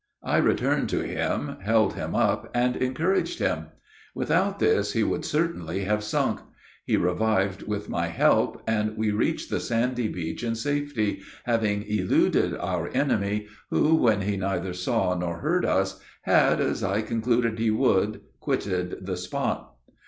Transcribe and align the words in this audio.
I 0.23 0.37
returned 0.37 0.89
to 0.89 1.01
him, 1.01 1.57
held 1.61 1.93
him 1.93 2.15
up, 2.15 2.49
and 2.55 2.75
encouraged 2.75 3.37
him. 3.37 3.67
Without 4.15 4.57
this 4.57 4.93
he 4.93 5.03
would 5.03 5.23
certainly 5.23 5.83
have 5.83 6.03
sunk; 6.03 6.39
he 6.83 6.97
revived 6.97 7.61
with 7.67 7.87
my 7.87 8.07
help, 8.07 8.63
and 8.65 8.97
we 8.97 9.11
reached 9.11 9.51
the 9.51 9.59
sandy 9.59 10.07
beach 10.07 10.43
in 10.43 10.55
safety, 10.55 11.21
having 11.43 11.83
eluded 11.83 12.55
our 12.57 12.89
enemy, 12.95 13.45
who, 13.69 13.93
when 13.93 14.21
he 14.21 14.37
neither 14.37 14.73
saw 14.73 15.13
nor 15.13 15.37
heard 15.37 15.65
us, 15.65 15.99
had, 16.23 16.59
as 16.59 16.83
I 16.83 17.03
concluded 17.03 17.59
he 17.59 17.69
would, 17.69 18.21
quitted 18.39 19.05
the 19.05 19.17
spot. 19.17 19.75